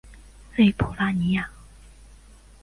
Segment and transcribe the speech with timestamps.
[0.55, 1.47] 勒普拉尼亚。